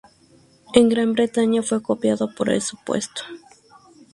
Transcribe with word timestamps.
En 0.73 0.89
Gran 0.89 1.13
Bretaña 1.13 1.61
fue 1.61 1.79
copiado 1.83 2.25
como 2.25 2.35
¡Por 2.37 2.61
supuesto! 2.61 3.21